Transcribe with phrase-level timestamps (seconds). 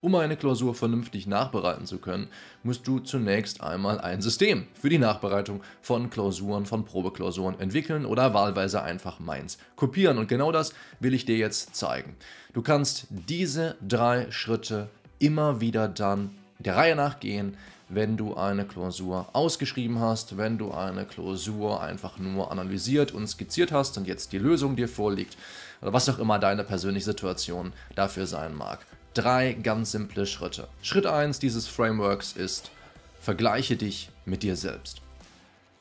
[0.00, 2.28] Um eine Klausur vernünftig nachbereiten zu können,
[2.62, 8.32] musst du zunächst einmal ein System für die Nachbereitung von Klausuren, von Probeklausuren entwickeln oder
[8.32, 10.18] wahlweise einfach meins kopieren.
[10.18, 12.14] Und genau das will ich dir jetzt zeigen.
[12.52, 14.88] Du kannst diese drei Schritte
[15.18, 16.30] immer wieder dann
[16.60, 17.56] der Reihe nach gehen,
[17.88, 23.72] wenn du eine Klausur ausgeschrieben hast, wenn du eine Klausur einfach nur analysiert und skizziert
[23.72, 25.36] hast und jetzt die Lösung dir vorliegt
[25.82, 28.86] oder was auch immer deine persönliche Situation dafür sein mag
[29.18, 30.68] drei ganz simple Schritte.
[30.80, 32.70] Schritt 1 dieses Frameworks ist,
[33.20, 35.02] vergleiche dich mit dir selbst.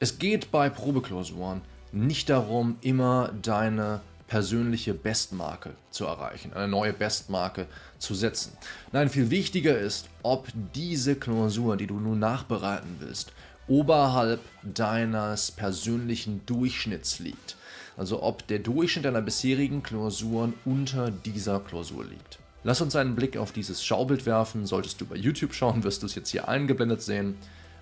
[0.00, 1.60] Es geht bei Probeklausuren
[1.92, 7.66] nicht darum, immer deine persönliche Bestmarke zu erreichen, eine neue Bestmarke
[7.98, 8.52] zu setzen.
[8.90, 13.32] Nein, viel wichtiger ist, ob diese Klausur, die du nun nachbereiten willst,
[13.68, 17.56] oberhalb deines persönlichen Durchschnitts liegt.
[17.96, 22.40] Also ob der Durchschnitt deiner bisherigen Klausuren unter dieser Klausur liegt.
[22.62, 24.66] Lass uns einen Blick auf dieses Schaubild werfen.
[24.66, 27.38] Solltest du bei YouTube schauen, wirst du es jetzt hier eingeblendet sehen.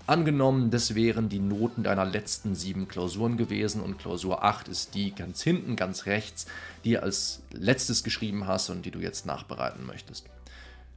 [0.06, 5.14] Angenommen, das wären die Noten deiner letzten sieben Klausuren gewesen und Klausur 8 ist die
[5.14, 6.46] ganz hinten, ganz rechts,
[6.84, 10.24] die du als letztes geschrieben hast und die du jetzt nachbereiten möchtest.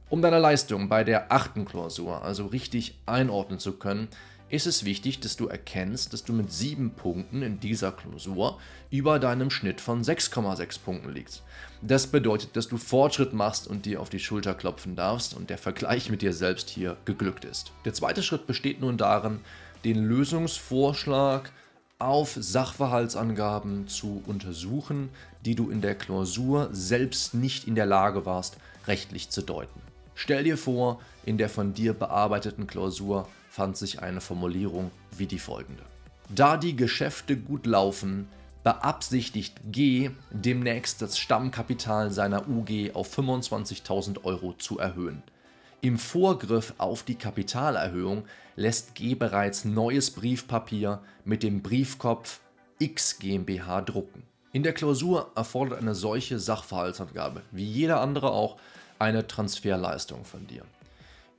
[0.08, 4.08] Um deine Leistung bei der achten Klausur also richtig einordnen zu können,
[4.52, 9.18] ist es wichtig, dass du erkennst, dass du mit sieben Punkten in dieser Klausur über
[9.18, 11.42] deinem Schnitt von 6,6 Punkten liegst.
[11.80, 15.56] Das bedeutet, dass du Fortschritt machst und dir auf die Schulter klopfen darfst und der
[15.56, 17.72] Vergleich mit dir selbst hier geglückt ist.
[17.86, 19.40] Der zweite Schritt besteht nun darin,
[19.86, 21.50] den Lösungsvorschlag
[21.98, 25.08] auf Sachverhaltsangaben zu untersuchen,
[25.46, 29.80] die du in der Klausur selbst nicht in der Lage warst, rechtlich zu deuten.
[30.14, 35.38] Stell dir vor, in der von dir bearbeiteten Klausur fand sich eine Formulierung wie die
[35.38, 35.82] folgende.
[36.30, 38.26] Da die Geschäfte gut laufen,
[38.64, 45.22] beabsichtigt G demnächst das Stammkapital seiner UG auf 25.000 Euro zu erhöhen.
[45.82, 48.24] Im Vorgriff auf die Kapitalerhöhung
[48.56, 52.40] lässt G bereits neues Briefpapier mit dem Briefkopf
[52.78, 54.22] X GmbH drucken.
[54.52, 58.56] In der Klausur erfordert eine solche Sachverhaltsangabe, wie jeder andere auch,
[58.98, 60.62] eine Transferleistung von dir.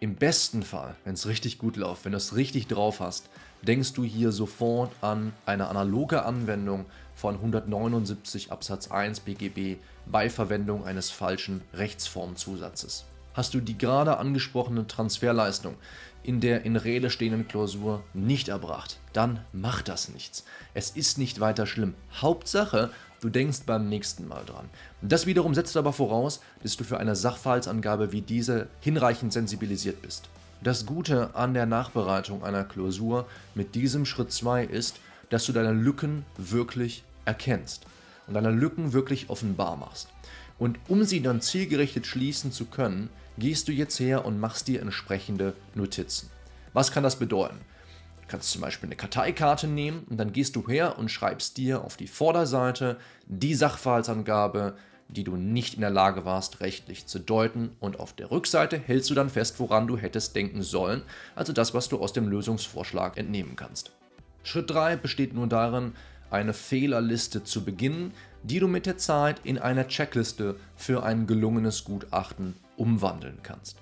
[0.03, 3.29] Im besten Fall, wenn es richtig gut läuft, wenn du es richtig drauf hast,
[3.61, 6.83] denkst du hier sofort an eine analoge Anwendung
[7.15, 13.05] von 179 Absatz 1 BGB bei Verwendung eines falschen Rechtsformzusatzes.
[13.33, 15.75] Hast du die gerade angesprochene Transferleistung
[16.23, 20.45] in der in Rede stehenden Klausur nicht erbracht, dann macht das nichts.
[20.73, 21.93] Es ist nicht weiter schlimm.
[22.21, 22.89] Hauptsache,
[23.21, 24.69] du denkst beim nächsten Mal dran.
[25.01, 30.29] Das wiederum setzt aber voraus, dass du für eine Sachverhaltsangabe wie diese hinreichend sensibilisiert bist.
[30.61, 35.73] Das Gute an der Nachbereitung einer Klausur mit diesem Schritt 2 ist, dass du deine
[35.73, 37.85] Lücken wirklich erkennst
[38.27, 40.07] und deine Lücken wirklich offenbar machst.
[40.57, 44.81] Und um sie dann zielgerichtet schließen zu können, gehst du jetzt her und machst dir
[44.81, 46.29] entsprechende Notizen.
[46.73, 47.59] Was kann das bedeuten?
[48.21, 51.83] Du kannst zum Beispiel eine Karteikarte nehmen und dann gehst du her und schreibst dir
[51.83, 52.97] auf die Vorderseite
[53.27, 54.75] die Sachverhaltsangabe,
[55.09, 57.75] die du nicht in der Lage warst, rechtlich zu deuten.
[57.79, 61.03] Und auf der Rückseite hältst du dann fest, woran du hättest denken sollen,
[61.35, 63.91] also das, was du aus dem Lösungsvorschlag entnehmen kannst.
[64.43, 65.93] Schritt 3 besteht nun darin,
[66.33, 68.11] eine Fehlerliste zu beginnen,
[68.43, 73.77] die du mit der Zeit in eine Checkliste für ein gelungenes Gutachten umwandeln kannst.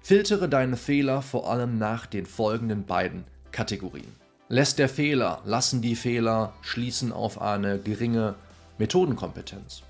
[0.00, 4.08] Filtere deine Fehler vor allem nach den folgenden beiden Kategorien.
[4.48, 8.34] Lässt der Fehler, lassen die Fehler schließen auf eine geringe
[8.78, 9.82] Methodenkompetenz.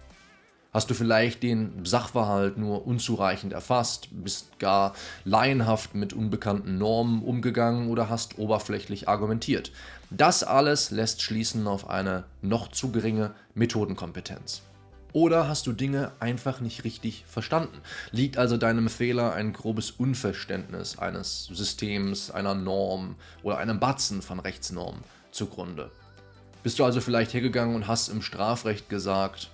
[0.73, 4.95] Hast du vielleicht den Sachverhalt nur unzureichend erfasst, bist gar
[5.25, 9.73] laienhaft mit unbekannten Normen umgegangen oder hast oberflächlich argumentiert.
[10.11, 14.63] Das alles lässt schließen auf eine noch zu geringe Methodenkompetenz.
[15.13, 17.79] Oder hast du Dinge einfach nicht richtig verstanden?
[18.13, 24.39] Liegt also deinem Fehler ein grobes Unverständnis eines Systems, einer Norm oder einem Batzen von
[24.39, 25.91] Rechtsnormen zugrunde?
[26.63, 29.51] Bist du also vielleicht hergegangen und hast im Strafrecht gesagt,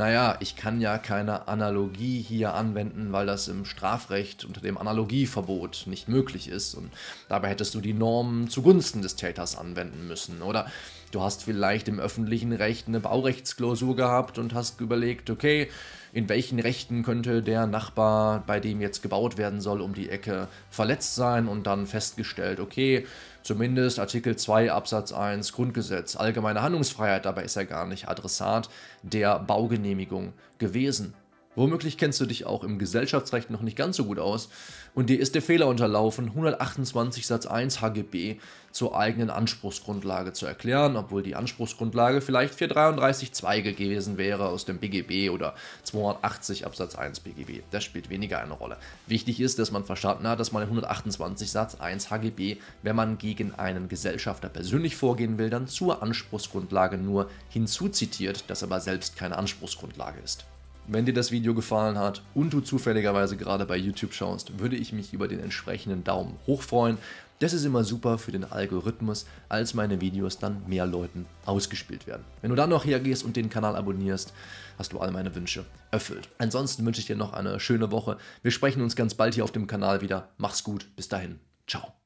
[0.00, 5.82] naja, ich kann ja keine Analogie hier anwenden, weil das im Strafrecht unter dem Analogieverbot
[5.84, 6.90] nicht möglich ist und
[7.28, 10.40] dabei hättest du die Normen zugunsten des Täters anwenden müssen.
[10.40, 10.70] Oder
[11.10, 15.68] du hast vielleicht im öffentlichen Recht eine Baurechtsklausur gehabt und hast überlegt, okay,
[16.12, 20.48] in welchen Rechten könnte der Nachbar, bei dem jetzt gebaut werden soll, um die Ecke
[20.70, 23.06] verletzt sein und dann festgestellt, okay,
[23.42, 28.68] zumindest Artikel 2 Absatz 1 Grundgesetz, allgemeine Handlungsfreiheit, dabei ist er gar nicht Adressat
[29.02, 31.14] der Baugenehmigung gewesen.
[31.60, 34.48] Womöglich kennst du dich auch im Gesellschaftsrecht noch nicht ganz so gut aus
[34.94, 38.38] und dir ist der Fehler unterlaufen, 128 Satz 1 HGB
[38.70, 45.28] zur eigenen Anspruchsgrundlage zu erklären, obwohl die Anspruchsgrundlage vielleicht 433.2 gewesen wäre aus dem BGB
[45.28, 47.62] oder 280 Absatz 1 BGB.
[47.70, 48.78] Das spielt weniger eine Rolle.
[49.06, 53.54] Wichtig ist, dass man verstanden hat, dass man 128 Satz 1 HGB, wenn man gegen
[53.54, 60.20] einen Gesellschafter persönlich vorgehen will, dann zur Anspruchsgrundlage nur hinzuzitiert, das aber selbst keine Anspruchsgrundlage
[60.24, 60.46] ist.
[60.92, 64.92] Wenn dir das Video gefallen hat und du zufälligerweise gerade bei YouTube schaust, würde ich
[64.92, 66.98] mich über den entsprechenden Daumen hoch freuen.
[67.38, 72.24] Das ist immer super für den Algorithmus, als meine Videos dann mehr Leuten ausgespielt werden.
[72.42, 74.32] Wenn du dann noch hergehst und den Kanal abonnierst,
[74.78, 76.28] hast du all meine Wünsche erfüllt.
[76.38, 78.16] Ansonsten wünsche ich dir noch eine schöne Woche.
[78.42, 80.30] Wir sprechen uns ganz bald hier auf dem Kanal wieder.
[80.38, 80.88] Mach's gut.
[80.96, 81.38] Bis dahin.
[81.68, 81.99] Ciao.